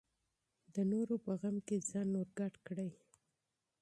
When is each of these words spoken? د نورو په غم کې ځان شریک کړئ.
د 0.73 0.75
نورو 0.91 1.15
په 1.25 1.31
غم 1.39 1.55
کې 1.67 1.77
ځان 1.89 2.07
شریک 2.23 2.55
کړئ. 2.67 2.91